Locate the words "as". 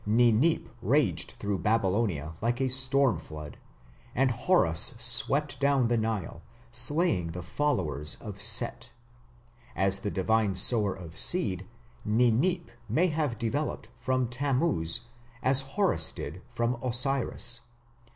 9.75-9.99, 15.43-15.61